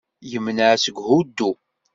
Yemneɛ 0.31 0.69
seg 0.83 0.95
uhuddu. 1.01 1.51